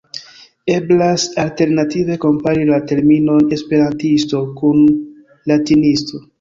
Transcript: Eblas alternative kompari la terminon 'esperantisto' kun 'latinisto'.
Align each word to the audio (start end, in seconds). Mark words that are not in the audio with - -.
Eblas 0.75 1.25
alternative 1.43 2.17
kompari 2.25 2.67
la 2.71 2.81
terminon 2.93 3.47
'esperantisto' 3.53 4.43
kun 4.63 4.85
'latinisto'. 4.93 6.27